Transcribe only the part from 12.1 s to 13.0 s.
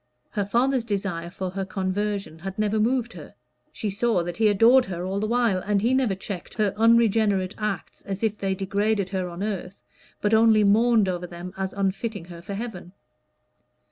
her for heaven.